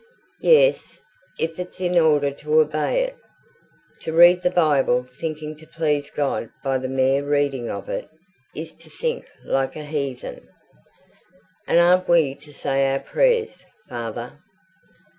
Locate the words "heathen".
9.85-10.47